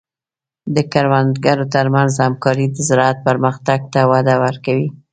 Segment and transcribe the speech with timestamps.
[0.75, 4.89] د کروندګرو تر منځ همکاري د زراعت پرمختګ ته وده ورکوي.